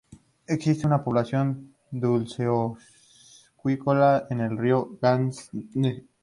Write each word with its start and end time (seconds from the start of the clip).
Existe 0.47 0.87
una 0.87 1.03
población 1.03 1.75
dulceacuícola 1.91 4.25
en 4.31 4.39
el 4.39 4.57
río 4.57 4.97
Yangtze. 4.99 5.51